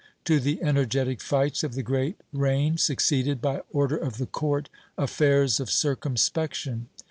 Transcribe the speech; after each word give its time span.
To 0.25 0.39
the 0.39 0.63
energetic 0.63 1.21
fights 1.21 1.63
of 1.63 1.75
the 1.75 1.83
great 1.83 2.19
reign 2.33 2.79
succeeded, 2.79 3.39
by 3.39 3.61
order 3.71 3.95
of 3.97 4.17
the 4.17 4.25
court, 4.25 4.67
'affairs 4.97 5.59
of 5.59 5.69
circumspection.' 5.69 6.87